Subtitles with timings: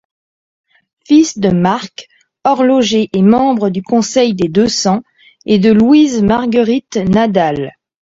[1.05, 2.07] Fils de Marc,
[2.43, 5.03] horloger et membre du Conseil des Deux-Cents,
[5.45, 7.71] et de Louise-Marguerite Nadal.